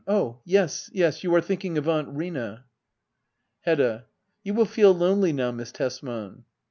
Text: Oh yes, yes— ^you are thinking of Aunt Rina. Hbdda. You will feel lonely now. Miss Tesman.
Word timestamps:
Oh 0.07 0.39
yes, 0.45 0.89
yes— 0.91 1.21
^you 1.21 1.31
are 1.37 1.41
thinking 1.41 1.77
of 1.77 1.87
Aunt 1.87 2.07
Rina. 2.07 2.65
Hbdda. 3.67 4.05
You 4.43 4.55
will 4.55 4.65
feel 4.65 4.95
lonely 4.95 5.31
now. 5.31 5.51
Miss 5.51 5.71
Tesman. 5.71 6.43